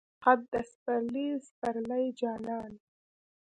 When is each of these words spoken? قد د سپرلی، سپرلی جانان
قد 0.23 0.39
د 0.51 0.53
سپرلی، 0.71 1.27
سپرلی 1.47 2.05
جانان 2.19 2.71